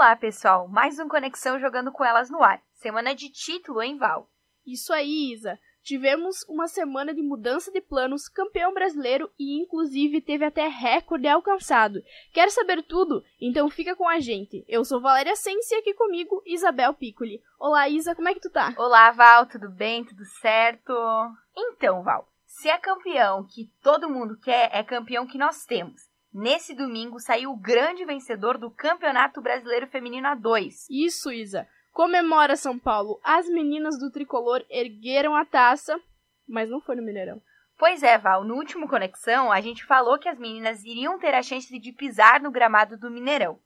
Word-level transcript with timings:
Olá, 0.00 0.16
pessoal! 0.16 0.66
Mais 0.66 0.98
um 0.98 1.06
Conexão 1.06 1.60
jogando 1.60 1.92
com 1.92 2.02
elas 2.02 2.30
no 2.30 2.42
ar. 2.42 2.62
Semana 2.72 3.14
de 3.14 3.28
título, 3.28 3.82
hein, 3.82 3.98
Val? 3.98 4.30
Isso 4.66 4.94
aí, 4.94 5.30
Isa. 5.34 5.58
Tivemos 5.82 6.42
uma 6.48 6.68
semana 6.68 7.12
de 7.12 7.20
mudança 7.20 7.70
de 7.70 7.82
planos, 7.82 8.26
campeão 8.26 8.72
brasileiro 8.72 9.30
e 9.38 9.60
inclusive 9.60 10.22
teve 10.22 10.42
até 10.42 10.66
recorde 10.68 11.28
alcançado. 11.28 12.00
Quer 12.32 12.50
saber 12.50 12.82
tudo? 12.82 13.22
Então 13.38 13.68
fica 13.68 13.94
com 13.94 14.08
a 14.08 14.18
gente. 14.20 14.64
Eu 14.66 14.86
sou 14.86 15.02
Valéria 15.02 15.36
Sense 15.36 15.74
e 15.74 15.78
aqui 15.80 15.92
comigo 15.92 16.42
Isabel 16.46 16.94
Piccoli. 16.94 17.42
Olá, 17.58 17.86
Isa, 17.86 18.14
como 18.14 18.30
é 18.30 18.32
que 18.32 18.40
tu 18.40 18.48
tá? 18.48 18.72
Olá, 18.78 19.10
Val, 19.10 19.44
tudo 19.44 19.68
bem? 19.68 20.02
Tudo 20.02 20.24
certo? 20.40 20.94
Então, 21.54 22.02
Val, 22.02 22.26
se 22.46 22.70
é 22.70 22.78
campeão 22.78 23.46
que 23.46 23.70
todo 23.82 24.08
mundo 24.08 24.34
quer, 24.40 24.70
é 24.72 24.82
campeão 24.82 25.26
que 25.26 25.36
nós 25.36 25.66
temos. 25.66 26.09
Nesse 26.32 26.74
domingo 26.74 27.18
saiu 27.18 27.50
o 27.50 27.56
grande 27.56 28.04
vencedor 28.04 28.56
do 28.56 28.70
Campeonato 28.70 29.40
Brasileiro 29.40 29.88
Feminino 29.88 30.28
A2. 30.28 30.86
Isso, 30.88 31.32
Isa. 31.32 31.66
Comemora 31.90 32.54
São 32.54 32.78
Paulo. 32.78 33.20
As 33.24 33.48
meninas 33.48 33.98
do 33.98 34.12
tricolor 34.12 34.64
ergueram 34.70 35.34
a 35.34 35.44
taça, 35.44 36.00
mas 36.48 36.70
não 36.70 36.80
foi 36.80 36.94
no 36.94 37.02
Mineirão. 37.02 37.42
Pois 37.76 38.04
é, 38.04 38.16
Val, 38.16 38.44
no 38.44 38.54
último 38.54 38.88
Conexão 38.88 39.50
a 39.50 39.60
gente 39.60 39.84
falou 39.84 40.18
que 40.18 40.28
as 40.28 40.38
meninas 40.38 40.84
iriam 40.84 41.18
ter 41.18 41.34
a 41.34 41.42
chance 41.42 41.76
de 41.76 41.92
pisar 41.92 42.40
no 42.40 42.50
gramado 42.50 42.96
do 42.96 43.10
Mineirão. 43.10 43.58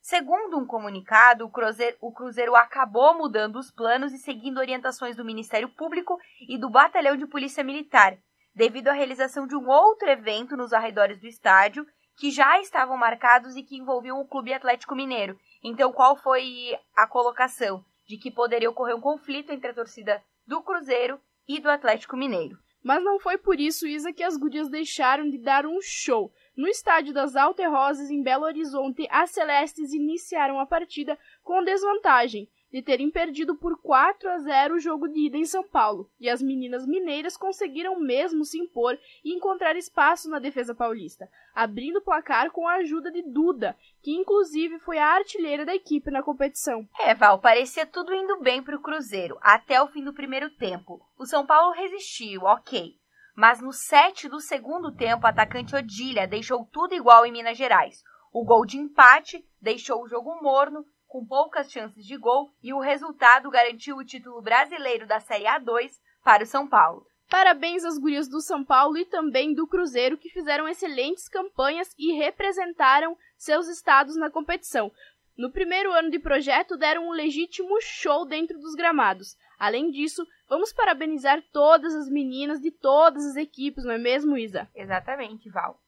Segundo 0.00 0.58
um 0.58 0.66
comunicado, 0.66 1.44
o 1.44 1.50
Cruzeiro, 1.50 1.96
o 2.00 2.10
Cruzeiro 2.10 2.56
acabou 2.56 3.16
mudando 3.16 3.56
os 3.56 3.70
planos 3.70 4.12
e 4.12 4.18
seguindo 4.18 4.58
orientações 4.58 5.14
do 5.14 5.24
Ministério 5.24 5.68
Público 5.68 6.18
e 6.48 6.58
do 6.58 6.70
Batalhão 6.70 7.16
de 7.16 7.26
Polícia 7.26 7.62
Militar, 7.62 8.16
devido 8.54 8.88
à 8.88 8.92
realização 8.92 9.46
de 9.46 9.54
um 9.54 9.68
outro 9.68 10.08
evento 10.08 10.56
nos 10.56 10.72
arredores 10.72 11.20
do 11.20 11.26
estádio 11.26 11.86
que 12.18 12.30
já 12.30 12.60
estavam 12.60 12.96
marcados 12.96 13.54
e 13.54 13.62
que 13.62 13.76
envolviam 13.76 14.20
o 14.20 14.26
Clube 14.26 14.52
Atlético 14.52 14.94
Mineiro. 14.94 15.38
Então, 15.62 15.92
qual 15.92 16.16
foi 16.16 16.76
a 16.96 17.06
colocação? 17.06 17.84
De 18.06 18.16
que 18.16 18.30
poderia 18.30 18.68
ocorrer 18.68 18.96
um 18.96 19.00
conflito 19.00 19.52
entre 19.52 19.70
a 19.70 19.74
torcida 19.74 20.22
do 20.46 20.60
Cruzeiro 20.62 21.20
e 21.46 21.60
do 21.60 21.70
Atlético 21.70 22.16
Mineiro. 22.16 22.58
Mas 22.82 23.04
não 23.04 23.20
foi 23.20 23.38
por 23.38 23.60
isso, 23.60 23.86
Isa, 23.86 24.12
que 24.12 24.22
as 24.22 24.36
gurias 24.36 24.68
deixaram 24.68 25.28
de 25.28 25.38
dar 25.38 25.66
um 25.66 25.78
show. 25.80 26.32
No 26.56 26.66
estádio 26.66 27.12
das 27.12 27.36
Alterrosas, 27.36 28.10
em 28.10 28.22
Belo 28.22 28.44
Horizonte, 28.44 29.06
as 29.10 29.30
Celestes 29.30 29.92
iniciaram 29.92 30.58
a 30.58 30.66
partida 30.66 31.18
com 31.42 31.62
desvantagem 31.62 32.48
de 32.72 32.82
terem 32.82 33.10
perdido 33.10 33.56
por 33.56 33.80
4 33.80 34.28
a 34.28 34.38
0 34.38 34.74
o 34.74 34.78
jogo 34.78 35.08
de 35.08 35.26
ida 35.26 35.36
em 35.36 35.44
São 35.44 35.62
Paulo, 35.66 36.10
e 36.20 36.28
as 36.28 36.42
meninas 36.42 36.86
mineiras 36.86 37.36
conseguiram 37.36 37.98
mesmo 37.98 38.44
se 38.44 38.58
impor 38.58 38.98
e 39.24 39.34
encontrar 39.34 39.76
espaço 39.76 40.28
na 40.28 40.38
defesa 40.38 40.74
paulista, 40.74 41.28
abrindo 41.54 41.96
o 41.96 42.02
placar 42.02 42.50
com 42.50 42.68
a 42.68 42.74
ajuda 42.74 43.10
de 43.10 43.22
Duda, 43.22 43.76
que 44.02 44.12
inclusive 44.12 44.78
foi 44.80 44.98
a 44.98 45.06
artilheira 45.06 45.64
da 45.64 45.74
equipe 45.74 46.10
na 46.10 46.22
competição. 46.22 46.86
É, 47.00 47.14
Val, 47.14 47.38
parecia 47.38 47.86
tudo 47.86 48.14
indo 48.14 48.40
bem 48.40 48.62
para 48.62 48.76
o 48.76 48.82
Cruzeiro, 48.82 49.38
até 49.40 49.82
o 49.82 49.88
fim 49.88 50.04
do 50.04 50.12
primeiro 50.12 50.50
tempo. 50.50 51.00
O 51.18 51.24
São 51.24 51.46
Paulo 51.46 51.72
resistiu, 51.72 52.42
ok. 52.42 52.94
Mas 53.34 53.60
no 53.60 53.72
set 53.72 54.28
do 54.28 54.40
segundo 54.40 54.92
tempo, 54.92 55.26
a 55.26 55.30
atacante 55.30 55.74
Odília 55.74 56.26
deixou 56.26 56.64
tudo 56.66 56.94
igual 56.94 57.24
em 57.24 57.32
Minas 57.32 57.56
Gerais. 57.56 58.02
O 58.32 58.44
gol 58.44 58.66
de 58.66 58.76
empate 58.76 59.44
deixou 59.60 60.02
o 60.02 60.08
jogo 60.08 60.42
morno 60.42 60.84
com 61.08 61.26
poucas 61.26 61.70
chances 61.70 62.04
de 62.04 62.16
gol, 62.16 62.52
e 62.62 62.72
o 62.72 62.78
resultado 62.78 63.50
garantiu 63.50 63.96
o 63.96 64.04
título 64.04 64.42
brasileiro 64.42 65.06
da 65.06 65.18
Série 65.18 65.46
A2 65.46 65.92
para 66.22 66.44
o 66.44 66.46
São 66.46 66.68
Paulo. 66.68 67.06
Parabéns 67.28 67.84
às 67.84 67.98
gurias 67.98 68.28
do 68.28 68.40
São 68.40 68.64
Paulo 68.64 68.96
e 68.96 69.04
também 69.04 69.52
do 69.52 69.66
Cruzeiro 69.66 70.16
que 70.16 70.30
fizeram 70.30 70.68
excelentes 70.68 71.28
campanhas 71.28 71.94
e 71.98 72.12
representaram 72.12 73.16
seus 73.36 73.68
estados 73.68 74.16
na 74.16 74.30
competição. 74.30 74.90
No 75.36 75.52
primeiro 75.52 75.92
ano 75.92 76.10
de 76.10 76.18
projeto, 76.18 76.76
deram 76.76 77.08
um 77.08 77.12
legítimo 77.12 77.80
show 77.80 78.26
dentro 78.26 78.58
dos 78.58 78.74
gramados. 78.74 79.36
Além 79.58 79.90
disso, 79.90 80.26
vamos 80.48 80.72
parabenizar 80.72 81.42
todas 81.52 81.94
as 81.94 82.08
meninas 82.08 82.60
de 82.60 82.70
todas 82.70 83.24
as 83.24 83.36
equipes, 83.36 83.84
não 83.84 83.92
é 83.92 83.98
mesmo, 83.98 84.36
Isa? 84.36 84.68
Exatamente, 84.74 85.50
Val. 85.50 85.80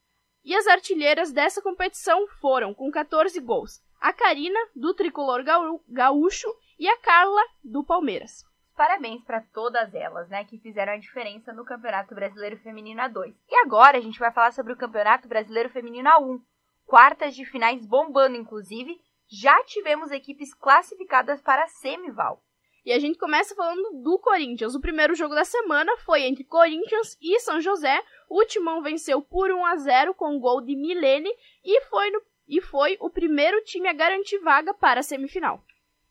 E 0.44 0.54
as 0.54 0.66
artilheiras 0.66 1.32
dessa 1.32 1.60
competição 1.60 2.26
foram, 2.40 2.72
com 2.72 2.90
14 2.90 3.38
gols, 3.40 3.80
a 4.00 4.12
Karina, 4.12 4.58
do 4.74 4.94
Tricolor 4.94 5.44
Gaúcho, 5.88 6.48
e 6.78 6.88
a 6.88 6.96
Carla, 6.96 7.42
do 7.62 7.84
Palmeiras. 7.84 8.42
Parabéns 8.74 9.22
para 9.22 9.42
todas 9.52 9.94
elas, 9.94 10.30
né, 10.30 10.42
que 10.46 10.58
fizeram 10.58 10.94
a 10.94 10.96
diferença 10.96 11.52
no 11.52 11.66
Campeonato 11.66 12.14
Brasileiro 12.14 12.56
Feminino 12.56 13.02
A2. 13.02 13.34
E 13.46 13.54
agora 13.56 13.98
a 13.98 14.00
gente 14.00 14.18
vai 14.18 14.32
falar 14.32 14.52
sobre 14.52 14.72
o 14.72 14.76
Campeonato 14.76 15.28
Brasileiro 15.28 15.68
Feminino 15.68 16.08
A1. 16.08 16.40
Quartas 16.86 17.34
de 17.36 17.44
finais 17.44 17.84
bombando, 17.84 18.38
inclusive. 18.38 18.98
Já 19.28 19.62
tivemos 19.64 20.10
equipes 20.10 20.54
classificadas 20.54 21.42
para 21.42 21.64
a 21.64 21.68
semival. 21.68 22.42
E 22.84 22.92
a 22.92 22.98
gente 22.98 23.18
começa 23.18 23.54
falando 23.54 24.02
do 24.02 24.18
Corinthians. 24.18 24.74
O 24.74 24.80
primeiro 24.80 25.14
jogo 25.14 25.34
da 25.34 25.44
semana 25.44 25.94
foi 25.98 26.22
entre 26.22 26.44
Corinthians 26.44 27.18
e 27.20 27.38
São 27.40 27.60
José. 27.60 28.02
O 28.30 28.42
Timão 28.46 28.80
venceu 28.80 29.20
por 29.20 29.50
1 29.50 29.66
a 29.66 29.76
0 29.76 30.14
com 30.14 30.34
o 30.34 30.40
gol 30.40 30.62
de 30.62 30.74
Milene 30.74 31.30
e 31.62 31.82
foi 31.82 32.10
no 32.10 32.22
e 32.50 32.60
foi 32.60 32.98
o 33.00 33.08
primeiro 33.08 33.62
time 33.62 33.88
a 33.88 33.92
garantir 33.92 34.38
vaga 34.38 34.74
para 34.74 35.00
a 35.00 35.02
semifinal. 35.04 35.62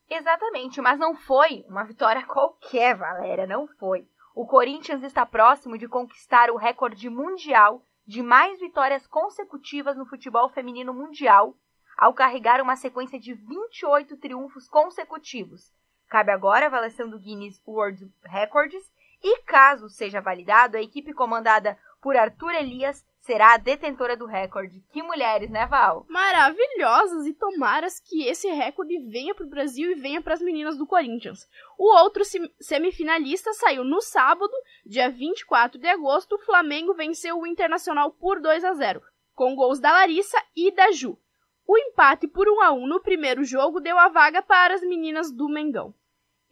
Exatamente, 0.08 0.80
mas 0.80 0.98
não 0.98 1.14
foi 1.14 1.64
uma 1.68 1.84
vitória 1.84 2.24
qualquer, 2.24 2.96
Valéria, 2.96 3.46
não 3.46 3.68
foi. 3.68 4.08
O 4.34 4.46
Corinthians 4.46 5.02
está 5.02 5.26
próximo 5.26 5.76
de 5.76 5.86
conquistar 5.86 6.50
o 6.50 6.56
recorde 6.56 7.10
mundial 7.10 7.84
de 8.06 8.22
mais 8.22 8.58
vitórias 8.58 9.06
consecutivas 9.06 9.96
no 9.96 10.06
futebol 10.06 10.48
feminino 10.48 10.94
mundial, 10.94 11.54
ao 11.96 12.14
carregar 12.14 12.60
uma 12.62 12.74
sequência 12.74 13.20
de 13.20 13.34
28 13.34 14.16
triunfos 14.16 14.66
consecutivos. 14.66 15.72
Cabe 16.08 16.32
agora 16.32 16.64
a 16.64 16.68
avaliação 16.68 17.08
do 17.08 17.20
Guinness 17.20 17.62
World 17.64 18.10
Records 18.24 18.90
e, 19.22 19.42
caso 19.42 19.88
seja 19.88 20.20
validado, 20.20 20.76
a 20.76 20.82
equipe 20.82 21.12
comandada 21.12 21.78
por 22.00 22.16
Arthur 22.16 22.54
Elias 22.54 23.06
será 23.20 23.54
a 23.54 23.56
detentora 23.56 24.16
do 24.16 24.26
recorde. 24.26 24.82
Que 24.92 25.02
mulheres, 25.02 25.50
né, 25.50 25.66
Val? 25.66 26.06
Maravilhosas 26.08 27.26
e 27.26 27.34
tomaras 27.34 28.00
que 28.00 28.24
esse 28.26 28.48
recorde 28.48 28.98
venha 29.08 29.34
para 29.34 29.46
o 29.46 29.50
Brasil 29.50 29.92
e 29.92 29.94
venha 29.94 30.20
para 30.20 30.34
as 30.34 30.40
meninas 30.40 30.76
do 30.76 30.86
Corinthians. 30.86 31.46
O 31.78 31.94
outro 31.98 32.22
semifinalista 32.60 33.52
saiu 33.52 33.84
no 33.84 34.00
sábado, 34.00 34.52
dia 34.84 35.10
24 35.10 35.78
de 35.78 35.88
agosto. 35.88 36.34
O 36.34 36.44
Flamengo 36.44 36.94
venceu 36.94 37.38
o 37.38 37.46
Internacional 37.46 38.10
por 38.10 38.40
2 38.40 38.64
a 38.64 38.74
0, 38.74 39.02
com 39.34 39.54
gols 39.54 39.80
da 39.80 39.92
Larissa 39.92 40.38
e 40.56 40.70
da 40.70 40.90
Ju. 40.90 41.18
O 41.66 41.78
empate 41.78 42.26
por 42.26 42.48
1 42.48 42.62
a 42.62 42.72
1 42.72 42.86
no 42.86 43.00
primeiro 43.00 43.44
jogo 43.44 43.80
deu 43.80 43.96
a 43.96 44.08
vaga 44.08 44.42
para 44.42 44.74
as 44.74 44.82
meninas 44.82 45.30
do 45.30 45.48
Mengão. 45.48 45.94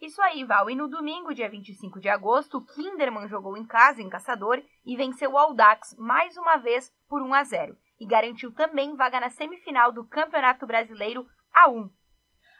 Isso 0.01 0.21
aí, 0.21 0.45
Val. 0.45 0.69
E 0.69 0.75
no 0.75 0.87
domingo, 0.87 1.33
dia 1.33 1.49
25 1.49 1.99
de 1.99 2.07
agosto, 2.07 2.57
o 2.57 2.65
Kinderman 2.65 3.27
jogou 3.27 3.57
em 3.57 3.65
casa, 3.65 4.01
em 4.01 4.09
Caçador, 4.09 4.63
e 4.85 4.95
venceu 4.95 5.31
o 5.31 5.37
Audax 5.37 5.95
mais 5.97 6.37
uma 6.37 6.57
vez 6.57 6.93
por 7.07 7.21
1 7.21 7.33
a 7.33 7.43
0 7.43 7.77
e 7.99 8.05
garantiu 8.05 8.51
também 8.53 8.95
vaga 8.95 9.19
na 9.19 9.29
semifinal 9.29 9.91
do 9.91 10.05
Campeonato 10.05 10.65
Brasileiro 10.65 11.27
A1. 11.53 11.89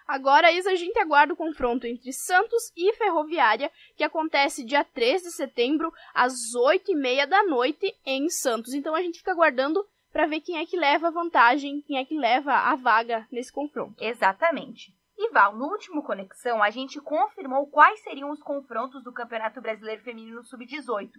Agora, 0.05 0.51
Isa, 0.51 0.71
a 0.71 0.75
gente 0.75 0.97
aguarda 0.99 1.33
o 1.33 1.37
confronto 1.37 1.85
entre 1.85 2.11
Santos 2.11 2.73
e 2.75 2.91
Ferroviária, 2.95 3.71
que 3.95 4.03
acontece 4.03 4.65
dia 4.65 4.83
3 4.83 5.21
de 5.21 5.31
setembro, 5.31 5.93
às 6.13 6.33
8h30 6.55 7.27
da 7.27 7.43
noite, 7.43 7.95
em 8.05 8.27
Santos. 8.27 8.73
Então 8.73 8.95
a 8.95 9.01
gente 9.01 9.19
fica 9.19 9.31
aguardando 9.31 9.85
para 10.11 10.25
ver 10.25 10.41
quem 10.41 10.57
é 10.57 10.65
que 10.65 10.75
leva 10.75 11.07
a 11.07 11.11
vantagem, 11.11 11.81
quem 11.83 11.97
é 11.97 12.05
que 12.05 12.17
leva 12.17 12.51
a 12.51 12.75
vaga 12.75 13.27
nesse 13.31 13.53
confronto. 13.53 14.03
Exatamente. 14.03 14.91
E 15.21 15.31
Val, 15.31 15.53
no 15.53 15.65
último 15.65 16.01
Conexão, 16.01 16.63
a 16.63 16.69
gente 16.69 17.01
confirmou 17.01 17.67
quais 17.67 18.01
seriam 18.03 18.31
os 18.31 18.41
confrontos 18.41 19.03
do 19.03 19.11
Campeonato 19.11 19.59
Brasileiro 19.59 20.01
Feminino 20.01 20.41
Sub-18. 20.45 21.11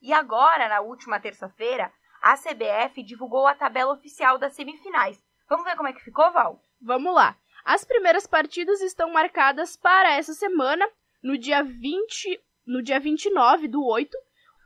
E 0.00 0.12
agora, 0.12 0.68
na 0.68 0.80
última 0.80 1.18
terça-feira, 1.18 1.92
a 2.22 2.36
CBF 2.36 3.02
divulgou 3.02 3.48
a 3.48 3.56
tabela 3.56 3.92
oficial 3.92 4.38
das 4.38 4.52
semifinais. 4.52 5.20
Vamos 5.48 5.64
ver 5.64 5.74
como 5.74 5.88
é 5.88 5.92
que 5.92 6.04
ficou, 6.04 6.30
Val? 6.30 6.64
Vamos 6.80 7.12
lá. 7.12 7.36
As 7.64 7.84
primeiras 7.84 8.28
partidas 8.28 8.80
estão 8.80 9.10
marcadas 9.10 9.76
para 9.76 10.12
essa 10.12 10.34
semana, 10.34 10.88
no 11.20 11.36
dia 11.36 11.60
20, 11.60 12.40
no 12.64 12.80
dia 12.80 13.00
29 13.00 13.66
do 13.66 13.84
8. 13.84 14.16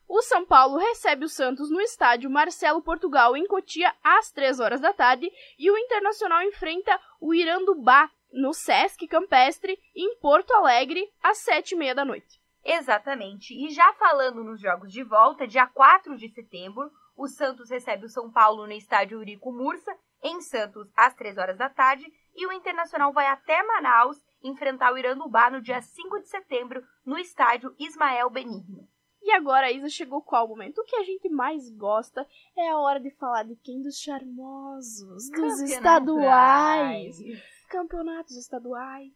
O 0.06 0.20
São 0.20 0.44
Paulo 0.44 0.76
recebe 0.76 1.25
o 1.25 1.31
Santos 1.31 1.70
no 1.70 1.81
estádio 1.81 2.28
Marcelo 2.28 2.82
Portugal 2.82 3.34
em 3.38 3.46
Cotia 3.46 3.94
às 4.05 4.31
3 4.31 4.61
horas 4.61 4.82
da 4.82 4.93
tarde 4.93 5.32
e 5.58 5.70
o 5.70 5.78
Internacional 5.78 6.43
enfrenta 6.43 7.00
o 7.19 7.32
Irandubá 7.32 8.11
no 8.32 8.52
Sesc 8.52 9.06
Campestre, 9.06 9.79
em 9.94 10.19
Porto 10.19 10.52
Alegre, 10.55 11.06
às 11.23 11.38
sete 11.38 11.73
e 11.73 11.76
meia 11.76 11.94
da 11.94 12.05
noite. 12.05 12.40
Exatamente. 12.64 13.55
E 13.55 13.70
já 13.70 13.93
falando 13.94 14.44
nos 14.44 14.61
jogos 14.61 14.93
de 14.93 15.02
volta, 15.02 15.46
dia 15.46 15.67
4 15.67 16.17
de 16.17 16.29
setembro, 16.29 16.90
o 17.17 17.26
Santos 17.26 17.70
recebe 17.70 18.06
o 18.06 18.08
São 18.08 18.31
Paulo 18.31 18.67
no 18.67 18.73
estádio 18.73 19.19
Urico 19.19 19.52
Mursa, 19.52 19.94
em 20.23 20.40
Santos, 20.40 20.88
às 20.96 21.14
3 21.14 21.37
horas 21.37 21.58
da 21.58 21.69
tarde, 21.69 22.06
e 22.34 22.46
o 22.46 22.52
Internacional 22.52 23.12
vai 23.12 23.26
até 23.26 23.62
Manaus 23.62 24.17
enfrentar 24.43 24.93
o 24.93 24.99
Irandubá 24.99 25.50
no 25.50 25.61
dia 25.61 25.82
5 25.82 26.20
de 26.20 26.29
setembro, 26.29 26.82
no 27.05 27.19
estádio 27.19 27.75
Ismael 27.79 28.31
Benigno. 28.31 28.88
E 29.25 29.31
agora, 29.32 29.70
Isa, 29.70 29.88
chegou 29.88 30.20
qual 30.20 30.49
momento? 30.49 30.81
O 30.81 30.84
que 30.84 30.96
a 30.96 31.05
gente 31.05 31.29
mais 31.29 31.70
gosta 31.70 32.26
é 32.56 32.69
a 32.69 32.79
hora 32.79 32.99
de 32.99 33.11
falar 33.11 33.44
de 33.44 33.55
quem 33.56 33.81
dos 33.81 34.00
charmosos, 34.00 35.31
dos 35.31 35.61
estaduais. 35.61 37.17
Campeonatos 37.72 38.36
estaduais. 38.36 39.14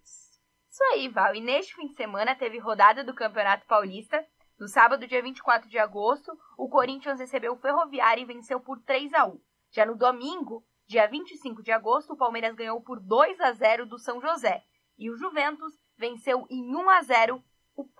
Isso 0.70 0.82
aí, 0.84 1.08
Val. 1.08 1.34
E 1.34 1.42
neste 1.42 1.74
fim 1.74 1.88
de 1.88 1.94
semana 1.94 2.34
teve 2.34 2.58
rodada 2.58 3.04
do 3.04 3.14
Campeonato 3.14 3.66
Paulista. 3.66 4.26
No 4.58 4.66
sábado, 4.66 5.06
dia 5.06 5.20
24 5.20 5.68
de 5.68 5.78
agosto, 5.78 6.32
o 6.56 6.66
Corinthians 6.66 7.20
recebeu 7.20 7.52
o 7.52 7.58
Ferroviário 7.58 8.22
e 8.22 8.26
venceu 8.26 8.58
por 8.58 8.80
3 8.80 9.12
a 9.12 9.26
1. 9.26 9.38
Já 9.70 9.84
no 9.84 9.94
domingo, 9.94 10.64
dia 10.86 11.06
25 11.06 11.62
de 11.62 11.70
agosto, 11.70 12.14
o 12.14 12.16
Palmeiras 12.16 12.54
ganhou 12.54 12.80
por 12.80 12.98
2 12.98 13.38
a 13.40 13.52
0 13.52 13.84
do 13.84 13.98
São 13.98 14.22
José. 14.22 14.64
E 14.96 15.10
o 15.10 15.16
Juventus 15.18 15.74
venceu 15.98 16.46
em 16.48 16.74
1 16.74 16.88
a 16.88 17.02
0 17.02 17.44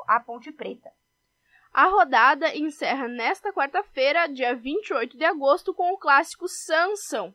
a 0.09 0.21
Ponte 0.21 0.51
Preta. 0.53 0.91
A 1.71 1.85
rodada 1.85 2.57
encerra 2.57 3.07
nesta 3.07 3.53
quarta-feira, 3.53 4.27
dia 4.27 4.57
28 4.57 5.19
de 5.19 5.25
agosto, 5.27 5.75
com 5.75 5.93
o 5.93 5.99
clássico 5.99 6.49
Sansão, 6.49 7.35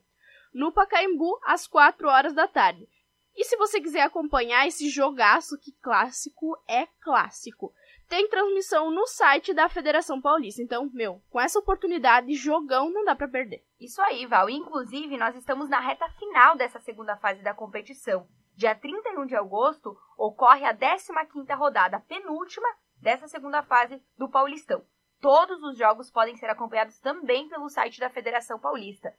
no 0.51 0.71
Pacaembu, 0.71 1.39
às 1.45 1.67
4 1.67 2.07
horas 2.07 2.33
da 2.33 2.47
tarde. 2.47 2.89
E 3.35 3.45
se 3.45 3.55
você 3.57 3.79
quiser 3.79 4.01
acompanhar 4.01 4.67
esse 4.67 4.89
jogaço, 4.89 5.57
que 5.57 5.71
clássico 5.81 6.57
é 6.67 6.85
clássico, 7.01 7.73
tem 8.11 8.27
transmissão 8.27 8.91
no 8.91 9.07
site 9.07 9.53
da 9.53 9.69
Federação 9.69 10.21
Paulista. 10.21 10.61
Então, 10.61 10.89
meu, 10.93 11.21
com 11.29 11.39
essa 11.39 11.57
oportunidade, 11.57 12.33
jogão 12.33 12.91
não 12.91 13.05
dá 13.05 13.15
para 13.15 13.27
perder. 13.27 13.63
Isso 13.79 14.01
aí, 14.01 14.25
Val. 14.25 14.49
Inclusive, 14.49 15.15
nós 15.17 15.33
estamos 15.35 15.69
na 15.69 15.79
reta 15.79 16.09
final 16.19 16.57
dessa 16.57 16.79
segunda 16.81 17.15
fase 17.15 17.41
da 17.41 17.53
competição. 17.53 18.27
Dia 18.53 18.75
31 18.75 19.25
de 19.25 19.35
agosto 19.35 19.97
ocorre 20.17 20.65
a 20.65 20.75
15ª 20.75 21.57
rodada, 21.57 22.01
penúltima 22.01 22.67
dessa 22.97 23.29
segunda 23.29 23.63
fase 23.63 24.03
do 24.17 24.29
Paulistão. 24.29 24.83
Todos 25.21 25.63
os 25.63 25.77
jogos 25.77 26.11
podem 26.11 26.35
ser 26.35 26.47
acompanhados 26.47 26.99
também 26.99 27.47
pelo 27.47 27.69
site 27.69 27.99
da 27.99 28.09
Federação 28.09 28.59
Paulista. 28.59 29.15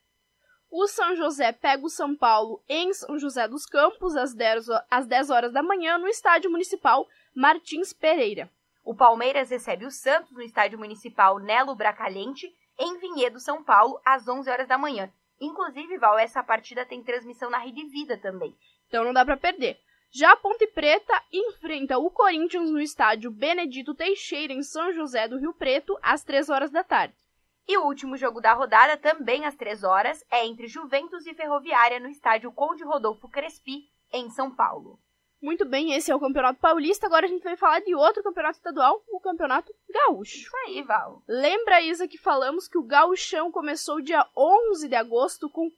O 0.75 0.89
São 0.89 1.15
José 1.15 1.53
pega 1.53 1.85
o 1.85 1.91
São 1.91 2.17
Paulo 2.17 2.65
em 2.67 2.95
São 2.95 3.19
José 3.19 3.47
dos 3.47 3.67
Campos 3.67 4.17
às 4.17 4.33
10, 4.33 4.71
às 4.91 5.07
10 5.07 5.29
horas 5.29 5.53
da 5.53 5.63
manhã 5.63 5.99
no 5.99 6.09
Estádio 6.09 6.51
Municipal 6.51 7.07
Martins 7.35 7.93
Pereira. 7.93 8.51
O 8.83 8.95
Palmeiras 8.95 9.51
recebe 9.51 9.85
o 9.85 9.91
Santos 9.91 10.33
no 10.33 10.41
Estádio 10.41 10.79
Municipal 10.79 11.39
Nelo 11.39 11.75
Bracalhente 11.75 12.51
em 12.79 12.99
Vinhedo, 12.99 13.39
São 13.39 13.63
Paulo, 13.63 14.01
às 14.03 14.27
11 14.27 14.49
horas 14.49 14.67
da 14.67 14.79
manhã. 14.79 15.13
Inclusive, 15.39 15.99
Val, 15.99 16.19
essa 16.19 16.43
partida 16.43 16.87
tem 16.87 17.03
transmissão 17.03 17.51
na 17.51 17.59
Rede 17.59 17.85
Vida 17.91 18.17
também. 18.17 18.57
Então 18.89 19.05
não 19.05 19.13
dá 19.13 19.27
para 19.27 19.37
perder. 19.37 19.79
Já 20.11 20.33
a 20.33 20.37
Ponte 20.37 20.67
Preta 20.69 21.23
enfrenta 21.31 21.99
o 21.99 22.11
Corinthians 22.11 22.71
no 22.71 22.81
estádio 22.81 23.31
Benedito 23.31 23.95
Teixeira, 23.95 24.55
em 24.55 24.63
São 24.63 24.91
José 24.91 25.29
do 25.29 25.37
Rio 25.37 25.53
Preto, 25.53 25.99
às 26.01 26.25
3 26.25 26.49
horas 26.49 26.71
da 26.71 26.83
tarde. 26.83 27.22
E 27.67 27.76
o 27.79 27.85
último 27.85 28.17
jogo 28.17 28.41
da 28.41 28.53
rodada, 28.53 28.97
também 28.97 29.44
às 29.44 29.55
3 29.55 29.85
horas, 29.85 30.25
é 30.31 30.44
entre 30.47 30.67
Juventus 30.67 31.26
e 31.26 31.35
Ferroviária 31.35 32.00
no 32.00 32.09
estádio 32.09 32.53
Conde 32.53 32.85
Rodolfo 32.85 33.29
Crespi, 33.29 33.88
em 34.12 34.29
São 34.31 34.55
Paulo. 34.55 34.99
Muito 35.41 35.64
bem, 35.64 35.93
esse 35.93 36.11
é 36.11 36.14
o 36.14 36.20
Campeonato 36.20 36.61
Paulista. 36.61 37.06
Agora 37.06 37.26
a 37.26 37.29
gente 37.29 37.43
vai 37.43 37.56
falar 37.56 37.81
de 37.81 37.94
outro 37.97 38.23
campeonato 38.23 38.59
estadual, 38.59 39.03
o 39.09 39.19
Campeonato 39.19 39.75
Gaúcho. 39.93 40.37
Isso 40.37 40.56
aí, 40.67 40.82
Val. 40.82 41.23
Lembra, 41.26 41.81
Isa, 41.81 42.06
que 42.06 42.17
falamos 42.17 42.69
que 42.69 42.79
o 42.79 42.85
Gauchão 42.85 43.50
começou 43.50 44.00
dia 44.00 44.25
11 44.37 44.88
de 44.88 44.94
agosto 44.94 45.50
com 45.50 45.69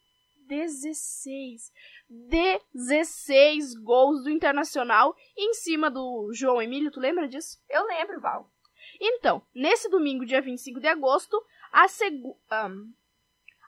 16. 0.46 1.72
16 2.74 3.74
gols 3.76 4.22
do 4.22 4.30
Internacional 4.30 5.16
em 5.34 5.54
cima 5.54 5.90
do 5.90 6.30
João 6.34 6.60
Emílio, 6.60 6.90
tu 6.90 7.00
lembra 7.00 7.26
disso? 7.26 7.58
Eu 7.70 7.86
lembro, 7.86 8.20
Val. 8.20 8.50
Então, 9.00 9.42
nesse 9.54 9.88
domingo, 9.88 10.26
dia 10.26 10.42
25 10.42 10.78
de 10.78 10.88
agosto, 10.88 11.42
a, 11.74 11.88
segu... 11.88 12.38
um, 12.52 12.92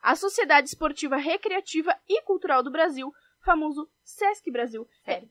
a 0.00 0.14
Sociedade 0.14 0.68
Esportiva 0.68 1.16
Recreativa 1.16 1.92
e 2.08 2.22
Cultural 2.22 2.62
do 2.62 2.70
Brasil, 2.70 3.12
famoso 3.44 3.90
Sesc 4.04 4.48
Brasil, 4.50 4.88
é, 5.04 5.24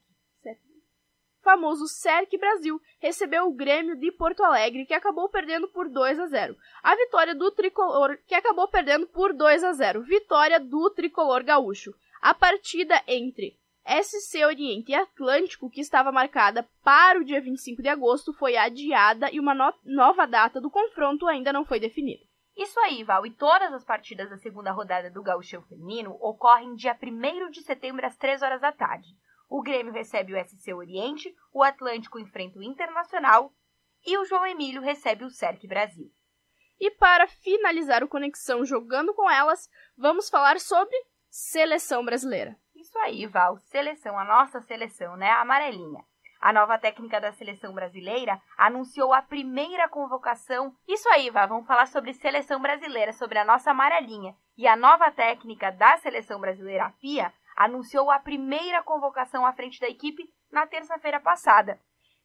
famoso 1.42 1.88
Cerc 1.88 2.36
Brasil, 2.38 2.82
recebeu 3.00 3.48
o 3.48 3.54
Grêmio 3.54 3.96
de 3.96 4.12
Porto 4.12 4.44
Alegre, 4.44 4.86
que 4.86 4.94
acabou 4.94 5.30
perdendo 5.30 5.70
por 5.70 5.88
2 5.88 6.20
a 6.20 6.26
0. 6.26 6.58
A 6.84 6.96
vitória 6.96 7.36
do 7.36 7.50
tricolor, 7.52 8.18
que 8.28 8.34
acabou 8.36 8.68
perdendo 8.68 9.08
por 9.08 9.32
2 9.32 9.64
a 9.64 9.72
0. 9.72 10.02
Vitória 10.02 10.60
do 10.60 10.90
tricolor 10.90 11.44
gaúcho. 11.44 11.94
A 12.20 12.34
partida 12.34 13.02
entre 13.08 13.58
SC 13.88 14.44
Oriente 14.44 14.92
e 14.92 14.96
Atlântico, 14.96 15.70
que 15.70 15.80
estava 15.80 16.12
marcada 16.12 16.68
para 16.84 17.20
o 17.20 17.24
dia 17.24 17.40
25 17.40 17.84
de 17.84 17.88
agosto, 17.88 18.34
foi 18.34 18.58
adiada 18.58 19.30
e 19.32 19.40
uma 19.40 19.54
no 19.54 19.72
nova 19.86 20.26
data 20.26 20.60
do 20.60 20.72
confronto 20.72 21.28
ainda 21.28 21.54
não 21.54 21.64
foi 21.64 21.80
definida. 21.80 22.24
Isso 22.56 22.80
aí, 22.80 23.04
Val, 23.04 23.26
e 23.26 23.32
todas 23.32 23.74
as 23.74 23.84
partidas 23.84 24.30
da 24.30 24.38
segunda 24.38 24.72
rodada 24.72 25.12
do 25.12 25.22
Gauchão 25.22 25.62
Feminino 25.64 26.18
ocorrem 26.22 26.76
dia 26.76 26.98
1 27.02 27.50
de 27.52 27.62
setembro 27.62 28.06
às 28.06 28.16
3 28.16 28.42
horas 28.42 28.62
da 28.62 28.72
tarde. 28.72 29.10
O 29.50 29.62
Grêmio 29.62 29.92
recebe 29.92 30.34
o 30.34 30.46
SC 30.46 30.74
Oriente, 30.74 31.36
o 31.54 31.62
Atlântico 31.62 32.18
enfrenta 32.18 32.58
o 32.58 32.64
Internacional 32.64 33.54
e 34.06 34.18
o 34.18 34.26
João 34.26 34.46
Emílio 34.46 34.82
recebe 34.82 35.26
o 35.26 35.30
Cerc 35.30 35.68
Brasil. 35.68 36.10
E 36.80 36.92
para 36.92 37.28
finalizar 37.28 38.04
o 38.04 38.08
Conexão 38.08 38.66
jogando 38.66 39.14
com 39.14 39.30
elas, 39.30 39.70
vamos 39.98 40.30
falar 40.30 40.60
sobre 40.60 40.96
seleção 41.30 42.04
brasileira. 42.04 42.58
Isso 42.74 42.98
aí, 43.00 43.26
Val, 43.26 43.58
seleção, 43.60 44.18
a 44.18 44.24
nossa 44.24 44.62
seleção, 44.62 45.16
né? 45.16 45.30
A 45.30 45.42
amarelinha. 45.42 46.04
A 46.46 46.54
nova 46.54 46.78
técnica 46.78 47.20
da 47.20 47.32
seleção 47.32 47.74
brasileira 47.74 48.40
anunciou 48.56 49.12
a 49.12 49.20
primeira 49.20 49.90
convocação. 49.90 50.76
Isso 50.88 51.10
aí, 51.10 51.32
Val, 51.32 51.48
vamos 51.48 51.66
falar 51.66 51.88
sobre 51.88 52.14
seleção 52.14 52.62
brasileira, 52.62 53.12
sobre 53.14 53.40
a 53.40 53.44
nossa 53.44 53.72
amarelinha. 53.72 54.36
E 54.56 54.68
a 54.68 54.76
nova 54.76 55.10
técnica 55.10 55.72
da 55.72 55.98
seleção 55.98 56.40
brasileira, 56.40 56.86
a 56.86 56.92
PIA, 56.92 57.34
anunciou 57.58 58.12
a 58.12 58.20
primeira 58.20 58.84
convocação 58.84 59.44
à 59.44 59.54
frente 59.54 59.80
da 59.80 59.90
equipe 59.90 60.32
na 60.52 60.68
terça-feira 60.68 61.20
passada. 61.20 61.80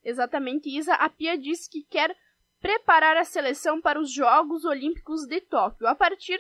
Exatamente, 0.05 0.69
Isa. 0.69 0.93
A 0.97 1.09
Pia 1.09 1.39
disse 1.39 1.71
que 1.71 1.83
quer 1.85 2.15
preparar 2.61 3.17
a 3.17 3.25
seleção 3.25 3.81
para 3.81 3.99
os 3.99 4.13
Jogos 4.13 4.67
Olímpicos 4.67 5.27
de 5.27 5.41
Tóquio 5.41 5.87
a 5.87 5.95
partir 5.95 6.39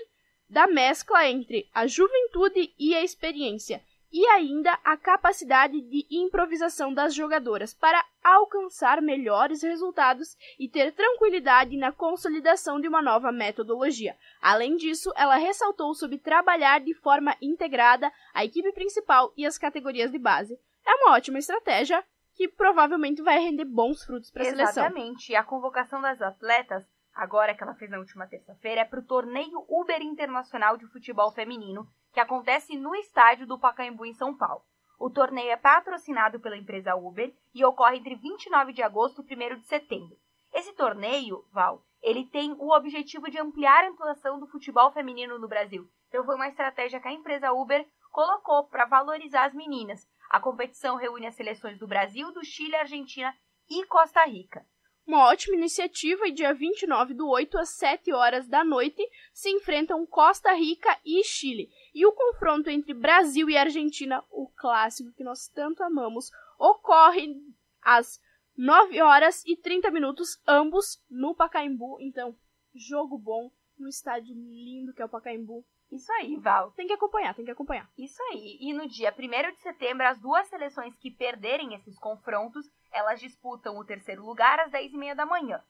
da 0.50 0.66
mescla 0.66 1.26
entre 1.26 1.66
a 1.72 1.86
juventude 1.86 2.74
e 2.78 2.94
a 2.94 3.02
experiência 3.02 3.82
e 4.12 4.26
ainda 4.26 4.78
a 4.84 4.96
capacidade 4.96 5.80
de 5.80 6.06
improvisação 6.10 6.92
das 6.92 7.14
jogadoras 7.14 7.72
para 7.72 8.04
alcançar 8.22 9.00
melhores 9.00 9.62
resultados 9.62 10.36
e 10.58 10.68
ter 10.68 10.92
tranquilidade 10.92 11.76
na 11.76 11.92
consolidação 11.92 12.80
de 12.80 12.88
uma 12.88 13.00
nova 13.00 13.32
metodologia. 13.32 14.16
Além 14.40 14.76
disso, 14.76 15.12
ela 15.16 15.36
ressaltou 15.36 15.94
sobre 15.94 16.18
trabalhar 16.18 16.80
de 16.80 16.94
forma 16.94 17.36
integrada 17.40 18.12
a 18.34 18.44
equipe 18.44 18.72
principal 18.72 19.32
e 19.36 19.46
as 19.46 19.56
categorias 19.56 20.10
de 20.10 20.18
base. 20.18 20.58
É 20.86 20.94
uma 20.94 21.14
ótima 21.14 21.38
estratégia 21.38 22.04
que 22.34 22.48
provavelmente 22.48 23.22
vai 23.22 23.38
render 23.38 23.64
bons 23.64 24.02
frutos 24.04 24.30
para 24.30 24.42
a 24.42 24.46
seleção. 24.46 24.84
Exatamente. 24.84 25.34
A 25.34 25.44
convocação 25.44 26.00
das 26.00 26.22
atletas, 26.22 26.86
agora 27.20 27.54
que 27.54 27.62
ela 27.62 27.74
fez 27.74 27.90
na 27.90 27.98
última 27.98 28.26
terça-feira, 28.26 28.80
é 28.80 28.84
para 28.84 28.98
o 28.98 29.04
torneio 29.04 29.62
Uber 29.68 30.00
Internacional 30.00 30.78
de 30.78 30.86
Futebol 30.86 31.30
Feminino, 31.30 31.86
que 32.14 32.18
acontece 32.18 32.78
no 32.78 32.94
estádio 32.94 33.46
do 33.46 33.58
Pacaembu, 33.58 34.06
em 34.06 34.14
São 34.14 34.34
Paulo. 34.34 34.64
O 34.98 35.10
torneio 35.10 35.50
é 35.50 35.56
patrocinado 35.56 36.40
pela 36.40 36.56
empresa 36.56 36.96
Uber 36.96 37.30
e 37.54 37.62
ocorre 37.62 37.98
entre 37.98 38.14
29 38.14 38.72
de 38.72 38.82
agosto 38.82 39.22
e 39.22 39.34
1 39.34 39.58
de 39.58 39.66
setembro. 39.66 40.16
Esse 40.50 40.72
torneio, 40.72 41.44
Val, 41.52 41.84
ele 42.02 42.24
tem 42.24 42.52
o 42.58 42.74
objetivo 42.74 43.30
de 43.30 43.38
ampliar 43.38 43.84
a 43.84 43.88
atuação 43.88 44.40
do 44.40 44.46
futebol 44.46 44.90
feminino 44.90 45.38
no 45.38 45.46
Brasil. 45.46 45.86
Então 46.08 46.24
foi 46.24 46.36
uma 46.36 46.48
estratégia 46.48 47.00
que 47.00 47.08
a 47.08 47.12
empresa 47.12 47.52
Uber 47.52 47.86
colocou 48.10 48.66
para 48.66 48.86
valorizar 48.86 49.44
as 49.44 49.52
meninas. 49.52 50.08
A 50.30 50.40
competição 50.40 50.96
reúne 50.96 51.26
as 51.26 51.34
seleções 51.34 51.78
do 51.78 51.86
Brasil, 51.86 52.32
do 52.32 52.42
Chile, 52.42 52.76
Argentina 52.76 53.34
e 53.68 53.84
Costa 53.84 54.24
Rica. 54.24 54.64
Uma 55.10 55.26
ótima 55.26 55.56
iniciativa 55.56 56.28
e 56.28 56.30
dia 56.30 56.54
29 56.54 57.14
do 57.14 57.28
8 57.28 57.58
às 57.58 57.70
7 57.70 58.12
horas 58.12 58.46
da 58.46 58.62
noite 58.62 59.04
se 59.34 59.50
enfrentam 59.50 60.06
Costa 60.06 60.52
Rica 60.52 60.96
e 61.04 61.24
Chile. 61.24 61.68
E 61.92 62.06
o 62.06 62.12
confronto 62.12 62.70
entre 62.70 62.94
Brasil 62.94 63.50
e 63.50 63.56
Argentina, 63.56 64.24
o 64.30 64.46
clássico 64.46 65.10
que 65.10 65.24
nós 65.24 65.48
tanto 65.48 65.82
amamos, 65.82 66.30
ocorre 66.56 67.36
às 67.82 68.20
9 68.56 69.02
horas 69.02 69.42
e 69.44 69.56
30 69.56 69.90
minutos, 69.90 70.40
ambos 70.46 71.02
no 71.10 71.34
Pacaembu. 71.34 71.98
Então, 72.00 72.38
jogo 72.72 73.18
bom 73.18 73.50
no 73.76 73.88
estádio 73.88 74.32
lindo 74.32 74.94
que 74.94 75.02
é 75.02 75.04
o 75.04 75.08
Pacaembu. 75.08 75.66
Isso 75.90 76.10
aí, 76.12 76.36
Val. 76.36 76.70
Tem 76.72 76.86
que 76.86 76.92
acompanhar, 76.92 77.34
tem 77.34 77.44
que 77.44 77.50
acompanhar. 77.50 77.90
Isso 77.98 78.22
aí. 78.30 78.58
E 78.60 78.72
no 78.72 78.86
dia 78.86 79.12
1 79.16 79.52
de 79.52 79.60
setembro, 79.60 80.06
as 80.06 80.20
duas 80.20 80.46
seleções 80.46 80.96
que 80.96 81.10
perderem 81.10 81.74
esses 81.74 81.98
confrontos, 81.98 82.70
elas 82.92 83.18
disputam 83.18 83.76
o 83.76 83.84
terceiro 83.84 84.24
lugar 84.24 84.60
às 84.60 84.70
10h30 84.70 85.14
da 85.14 85.26
manhã. 85.26 85.62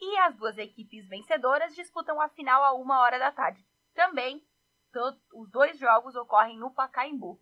E 0.00 0.18
as 0.18 0.36
duas 0.36 0.58
equipes 0.58 1.08
vencedoras 1.08 1.74
disputam 1.74 2.20
a 2.20 2.28
final 2.28 2.64
a 2.64 2.72
uma 2.72 3.00
hora 3.00 3.18
da 3.18 3.30
tarde. 3.30 3.64
Também, 3.94 4.44
os 5.32 5.50
dois 5.50 5.78
jogos 5.78 6.16
ocorrem 6.16 6.58
no 6.58 6.72
Pacaembu. 6.72 7.40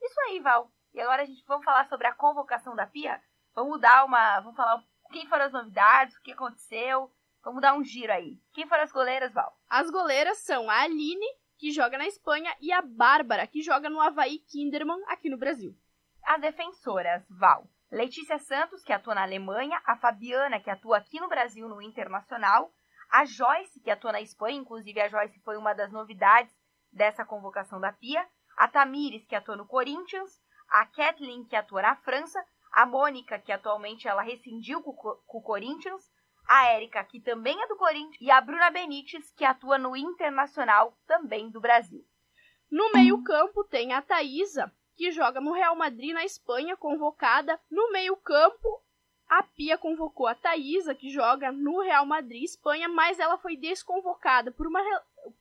Isso 0.00 0.20
aí, 0.22 0.40
Val. 0.40 0.70
E 0.92 1.00
agora 1.00 1.22
a 1.22 1.26
gente 1.26 1.44
vamos 1.46 1.64
falar 1.64 1.86
sobre 1.88 2.06
a 2.06 2.14
convocação 2.14 2.74
da 2.74 2.86
Pia? 2.86 3.20
Vamos 3.54 3.80
dar 3.80 4.04
uma. 4.04 4.40
Vamos 4.40 4.56
falar 4.56 4.82
quem 5.12 5.26
foram 5.26 5.44
as 5.44 5.52
novidades, 5.52 6.16
o 6.16 6.22
que 6.22 6.32
aconteceu. 6.32 7.10
Vamos 7.42 7.60
dar 7.60 7.74
um 7.74 7.84
giro 7.84 8.12
aí. 8.12 8.40
Quem 8.52 8.66
foram 8.66 8.84
as 8.84 8.92
goleiras, 8.92 9.32
Val? 9.32 9.54
As 9.68 9.90
goleiras 9.90 10.38
são 10.38 10.70
a 10.70 10.82
Aline 10.82 11.26
que 11.64 11.72
joga 11.72 11.96
na 11.96 12.06
Espanha, 12.06 12.54
e 12.60 12.70
a 12.70 12.82
Bárbara, 12.82 13.46
que 13.46 13.62
joga 13.62 13.88
no 13.88 13.98
Havaí 13.98 14.38
Kinderman 14.38 15.02
aqui 15.08 15.30
no 15.30 15.38
Brasil. 15.38 15.74
as 16.22 16.38
defensoras, 16.38 17.24
Val. 17.30 17.66
Letícia 17.90 18.38
Santos, 18.38 18.82
que 18.84 18.92
atua 18.92 19.14
na 19.14 19.22
Alemanha, 19.22 19.80
a 19.86 19.96
Fabiana, 19.96 20.60
que 20.60 20.68
atua 20.68 20.98
aqui 20.98 21.18
no 21.18 21.26
Brasil 21.26 21.66
no 21.66 21.80
Internacional, 21.80 22.70
a 23.10 23.24
Joyce, 23.24 23.80
que 23.80 23.90
atua 23.90 24.12
na 24.12 24.20
Espanha, 24.20 24.58
inclusive 24.58 25.00
a 25.00 25.08
Joyce 25.08 25.40
foi 25.40 25.56
uma 25.56 25.72
das 25.72 25.90
novidades 25.90 26.54
dessa 26.92 27.24
convocação 27.24 27.80
da 27.80 27.94
Pia, 27.94 28.28
a 28.58 28.68
Tamires, 28.68 29.24
que 29.24 29.34
atua 29.34 29.56
no 29.56 29.66
Corinthians, 29.66 30.38
a 30.68 30.84
Kathleen, 30.84 31.46
que 31.46 31.56
atua 31.56 31.80
na 31.80 31.96
França, 31.96 32.44
a 32.72 32.84
Mônica, 32.84 33.38
que 33.38 33.50
atualmente 33.50 34.06
ela 34.06 34.20
rescindiu 34.20 34.82
com, 34.82 34.90
o 34.90 35.40
Corinthians, 35.40 36.12
a 36.46 36.66
Érica, 36.66 37.02
que 37.04 37.20
também 37.20 37.60
é 37.60 37.66
do 37.66 37.76
Corinthians, 37.76 38.20
e 38.20 38.30
a 38.30 38.40
Bruna 38.40 38.70
Benites, 38.70 39.32
que 39.32 39.44
atua 39.44 39.78
no 39.78 39.96
Internacional, 39.96 40.96
também 41.06 41.50
do 41.50 41.60
Brasil. 41.60 42.04
No 42.70 42.92
meio-campo 42.92 43.64
tem 43.64 43.92
a 43.92 44.02
Thaisa, 44.02 44.72
que 44.96 45.10
joga 45.10 45.40
no 45.40 45.52
Real 45.52 45.76
Madrid 45.76 46.12
na 46.12 46.24
Espanha, 46.24 46.76
convocada. 46.76 47.58
No 47.70 47.90
meio-campo, 47.92 48.82
a 49.28 49.42
Pia 49.42 49.78
convocou 49.78 50.26
a 50.26 50.34
Thaisa, 50.34 50.94
que 50.94 51.10
joga 51.10 51.50
no 51.50 51.80
Real 51.80 52.06
Madrid, 52.06 52.44
Espanha, 52.44 52.88
mas 52.88 53.18
ela 53.18 53.38
foi 53.38 53.56
desconvocada 53.56 54.52
por 54.52 54.66
uma, 54.66 54.80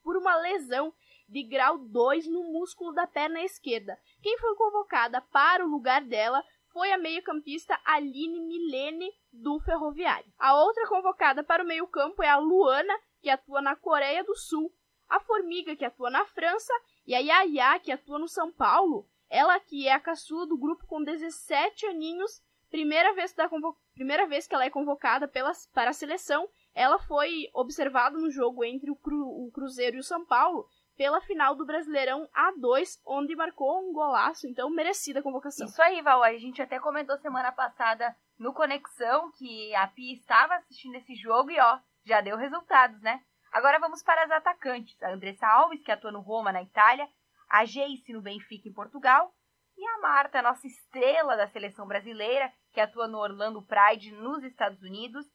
por 0.03 0.17
uma 0.17 0.35
lesão 0.37 0.93
de 1.27 1.43
grau 1.43 1.77
2 1.77 2.27
no 2.27 2.43
músculo 2.43 2.93
da 2.93 3.07
perna 3.07 3.41
esquerda. 3.41 3.97
Quem 4.21 4.37
foi 4.37 4.55
convocada 4.55 5.21
para 5.21 5.65
o 5.65 5.69
lugar 5.69 6.01
dela 6.01 6.43
foi 6.73 6.91
a 6.91 6.97
meio-campista 6.97 7.79
Aline 7.85 8.41
Milene 8.41 9.13
do 9.31 9.59
Ferroviário. 9.59 10.33
A 10.39 10.55
outra 10.59 10.87
convocada 10.87 11.43
para 11.43 11.63
o 11.63 11.67
meio-campo 11.67 12.23
é 12.23 12.27
a 12.27 12.37
Luana, 12.37 12.93
que 13.21 13.29
atua 13.29 13.61
na 13.61 13.75
Coreia 13.75 14.23
do 14.23 14.35
Sul, 14.35 14.73
a 15.07 15.19
Formiga, 15.19 15.75
que 15.75 15.85
atua 15.85 16.09
na 16.09 16.25
França, 16.25 16.73
e 17.05 17.13
a 17.13 17.19
Yaya, 17.19 17.79
que 17.79 17.91
atua 17.91 18.17
no 18.17 18.27
São 18.27 18.51
Paulo. 18.51 19.07
Ela 19.29 19.59
que 19.59 19.87
é 19.87 19.93
a 19.93 19.99
caçula 19.99 20.47
do 20.47 20.57
grupo 20.57 20.87
com 20.87 21.03
17 21.03 21.85
aninhos, 21.85 22.41
primeira 22.71 23.13
vez, 23.13 23.33
da 23.33 23.47
primeira 23.93 24.25
vez 24.25 24.47
que 24.47 24.55
ela 24.55 24.65
é 24.65 24.69
convocada 24.69 25.27
para 25.27 25.89
a 25.89 25.93
seleção, 25.93 26.49
ela 26.73 26.97
foi 26.97 27.49
observada 27.53 28.17
no 28.17 28.31
jogo 28.31 28.63
entre 28.63 28.89
o, 28.89 28.95
Cru... 28.95 29.27
o 29.27 29.51
Cruzeiro 29.51 29.97
e 29.97 29.99
o 29.99 30.03
São 30.03 30.25
Paulo 30.25 30.67
pela 30.95 31.21
final 31.21 31.55
do 31.55 31.65
Brasileirão 31.65 32.27
A2, 32.35 32.99
onde 33.05 33.35
marcou 33.35 33.79
um 33.79 33.93
golaço, 33.93 34.47
então 34.47 34.69
merecida 34.69 35.19
a 35.19 35.23
convocação. 35.23 35.65
Isso 35.65 35.81
aí, 35.81 36.01
Val. 36.01 36.23
A 36.23 36.37
gente 36.37 36.61
até 36.61 36.79
comentou 36.79 37.17
semana 37.17 37.51
passada 37.51 38.15
no 38.37 38.53
Conexão 38.53 39.31
que 39.31 39.73
a 39.75 39.87
Pia 39.87 40.13
estava 40.13 40.55
assistindo 40.55 40.95
esse 40.95 41.15
jogo 41.15 41.51
e 41.51 41.59
ó, 41.59 41.79
já 42.05 42.21
deu 42.21 42.37
resultados, 42.37 43.01
né? 43.01 43.21
Agora 43.51 43.79
vamos 43.79 44.01
para 44.01 44.23
as 44.23 44.31
atacantes. 44.31 45.01
A 45.03 45.11
Andressa 45.11 45.47
Alves, 45.47 45.83
que 45.83 45.91
atua 45.91 46.11
no 46.11 46.21
Roma, 46.21 46.51
na 46.51 46.63
Itália, 46.63 47.07
a 47.49 47.65
Geice 47.65 48.11
no 48.11 48.21
Benfica, 48.21 48.67
em 48.67 48.73
Portugal, 48.73 49.31
e 49.77 49.85
a 49.87 49.99
Marta, 49.99 50.41
nossa 50.41 50.65
estrela 50.67 51.35
da 51.35 51.47
seleção 51.47 51.87
brasileira, 51.87 52.51
que 52.71 52.79
atua 52.79 53.07
no 53.07 53.19
Orlando 53.19 53.61
Pride, 53.61 54.11
nos 54.11 54.43
Estados 54.43 54.81
Unidos, 54.81 55.25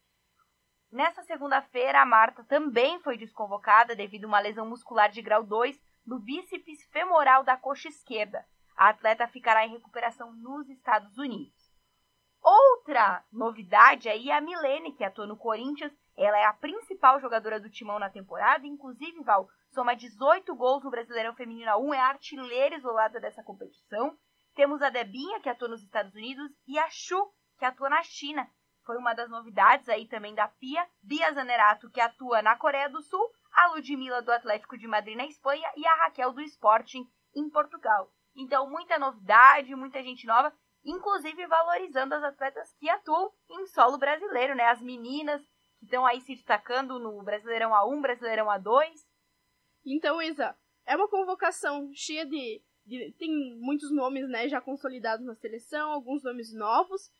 Nessa 0.90 1.22
segunda-feira, 1.22 2.00
a 2.00 2.06
Marta 2.06 2.42
também 2.44 2.98
foi 3.00 3.18
desconvocada 3.18 3.94
devido 3.94 4.24
a 4.24 4.28
uma 4.28 4.40
lesão 4.40 4.66
muscular 4.66 5.10
de 5.10 5.20
grau 5.20 5.44
2 5.44 5.78
no 6.06 6.18
bíceps 6.18 6.82
femoral 6.86 7.44
da 7.44 7.58
coxa 7.58 7.88
esquerda. 7.88 8.42
A 8.74 8.88
atleta 8.88 9.28
ficará 9.28 9.66
em 9.66 9.72
recuperação 9.72 10.32
nos 10.32 10.66
Estados 10.70 11.18
Unidos. 11.18 11.76
Outra 12.42 13.22
novidade 13.30 14.08
aí 14.08 14.30
é 14.30 14.36
a 14.36 14.40
Milene, 14.40 14.94
que 14.94 15.04
atua 15.04 15.26
no 15.26 15.36
Corinthians. 15.36 15.92
Ela 16.16 16.38
é 16.38 16.46
a 16.46 16.54
principal 16.54 17.20
jogadora 17.20 17.60
do 17.60 17.68
timão 17.68 17.98
na 17.98 18.08
temporada, 18.08 18.66
inclusive, 18.66 19.22
Val, 19.22 19.46
soma 19.68 19.94
18 19.94 20.54
gols 20.56 20.82
no 20.82 20.90
Brasileirão 20.90 21.34
Feminino 21.34 21.76
1, 21.76 21.94
é 21.94 22.00
a 22.00 22.06
artilheira 22.06 22.76
isolada 22.76 23.20
dessa 23.20 23.42
competição. 23.42 24.16
Temos 24.54 24.80
a 24.80 24.88
Debinha, 24.88 25.40
que 25.40 25.50
atua 25.50 25.68
nos 25.68 25.82
Estados 25.82 26.14
Unidos, 26.14 26.50
e 26.66 26.78
a 26.78 26.88
Chu, 26.88 27.30
que 27.58 27.64
atua 27.66 27.90
na 27.90 28.02
China 28.02 28.48
foi 28.88 28.96
uma 28.96 29.12
das 29.12 29.28
novidades 29.28 29.86
aí 29.90 30.08
também 30.08 30.34
da 30.34 30.48
Pia. 30.48 30.88
Bia 31.02 31.30
Zanerato, 31.34 31.90
que 31.90 32.00
atua 32.00 32.40
na 32.40 32.56
Coreia 32.56 32.88
do 32.88 33.02
Sul, 33.02 33.20
a 33.52 33.66
Ludmilla 33.74 34.22
do 34.22 34.32
Atlético 34.32 34.78
de 34.78 34.88
Madrid 34.88 35.14
na 35.14 35.26
Espanha 35.26 35.70
e 35.76 35.86
a 35.86 35.94
Raquel 35.96 36.32
do 36.32 36.40
Sporting 36.40 37.06
em 37.36 37.50
Portugal. 37.50 38.10
Então, 38.34 38.70
muita 38.70 38.98
novidade, 38.98 39.74
muita 39.74 40.02
gente 40.02 40.26
nova, 40.26 40.50
inclusive 40.82 41.46
valorizando 41.46 42.14
as 42.14 42.22
atletas 42.24 42.74
que 42.80 42.88
atuam 42.88 43.30
em 43.50 43.66
solo 43.66 43.98
brasileiro, 43.98 44.54
né? 44.54 44.64
As 44.68 44.80
meninas 44.80 45.42
que 45.78 45.84
estão 45.84 46.06
aí 46.06 46.22
se 46.22 46.34
destacando 46.34 46.98
no 46.98 47.22
Brasileirão 47.22 47.72
A1, 47.72 48.00
Brasileirão 48.00 48.46
A2. 48.46 48.88
Então, 49.84 50.22
Isa, 50.22 50.56
é 50.86 50.96
uma 50.96 51.10
convocação 51.10 51.90
cheia 51.92 52.24
de, 52.24 52.62
de 52.86 53.12
tem 53.18 53.30
muitos 53.60 53.90
nomes, 53.90 54.26
né, 54.30 54.48
já 54.48 54.62
consolidados 54.62 55.26
na 55.26 55.34
seleção, 55.34 55.92
alguns 55.92 56.24
nomes 56.24 56.54
novos, 56.54 57.12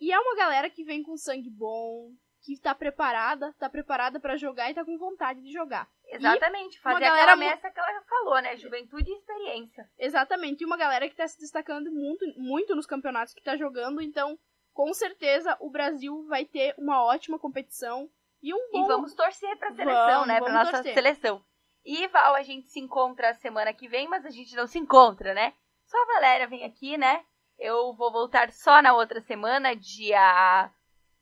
e 0.00 0.12
é 0.12 0.18
uma 0.18 0.36
galera 0.36 0.70
que 0.70 0.84
vem 0.84 1.02
com 1.02 1.16
sangue 1.16 1.50
bom, 1.50 2.10
que 2.42 2.60
tá 2.60 2.74
preparada, 2.74 3.52
tá 3.58 3.68
preparada 3.68 4.20
para 4.20 4.36
jogar 4.36 4.70
e 4.70 4.74
tá 4.74 4.84
com 4.84 4.96
vontade 4.96 5.42
de 5.42 5.52
jogar. 5.52 5.88
Exatamente, 6.04 6.80
fazer 6.80 7.04
a 7.04 7.08
galera 7.08 7.36
messa 7.36 7.70
que 7.70 7.80
ela 7.80 7.92
já 7.92 8.02
falou, 8.02 8.40
né? 8.40 8.56
Juventude 8.56 9.10
e 9.10 9.14
experiência. 9.14 9.90
Exatamente, 9.98 10.62
e 10.62 10.64
uma 10.64 10.76
galera 10.76 11.08
que 11.08 11.16
tá 11.16 11.26
se 11.26 11.38
destacando 11.38 11.90
muito, 11.90 12.24
muito 12.38 12.74
nos 12.76 12.86
campeonatos 12.86 13.34
que 13.34 13.42
tá 13.42 13.56
jogando, 13.56 14.00
então 14.00 14.38
com 14.72 14.92
certeza 14.94 15.56
o 15.60 15.70
Brasil 15.70 16.24
vai 16.28 16.44
ter 16.44 16.74
uma 16.78 17.02
ótima 17.02 17.38
competição 17.38 18.08
e 18.42 18.54
um 18.54 18.70
bom... 18.70 18.84
E 18.84 18.86
vamos 18.86 19.14
torcer 19.14 19.56
pra 19.58 19.72
seleção, 19.72 20.06
vamos, 20.06 20.28
né? 20.28 20.40
Pra 20.40 20.52
nossa 20.52 20.72
torcer. 20.72 20.94
seleção. 20.94 21.44
E 21.84 22.06
Val, 22.08 22.34
a 22.34 22.42
gente 22.42 22.68
se 22.68 22.78
encontra 22.78 23.34
semana 23.34 23.72
que 23.72 23.88
vem, 23.88 24.06
mas 24.06 24.24
a 24.24 24.30
gente 24.30 24.54
não 24.54 24.66
se 24.66 24.78
encontra, 24.78 25.32
né? 25.34 25.54
Só 25.86 25.96
a 26.00 26.14
Valéria 26.14 26.46
vem 26.46 26.64
aqui, 26.64 26.96
né? 26.96 27.24
Eu 27.58 27.94
vou 27.94 28.12
voltar 28.12 28.52
só 28.52 28.82
na 28.82 28.94
outra 28.94 29.20
semana, 29.20 29.74
dia 29.74 30.70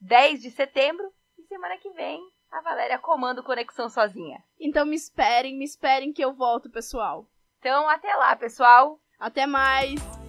10 0.00 0.42
de 0.42 0.50
setembro. 0.50 1.12
E 1.38 1.42
semana 1.44 1.78
que 1.78 1.90
vem 1.90 2.20
a 2.50 2.60
Valéria 2.60 2.98
comanda 2.98 3.42
Conexão 3.42 3.88
sozinha. 3.88 4.42
Então 4.60 4.86
me 4.86 4.94
esperem, 4.94 5.56
me 5.56 5.64
esperem 5.64 6.12
que 6.12 6.24
eu 6.24 6.32
volto, 6.32 6.70
pessoal. 6.70 7.26
Então 7.58 7.88
até 7.88 8.14
lá, 8.14 8.36
pessoal. 8.36 9.00
Até 9.18 9.46
mais. 9.46 10.23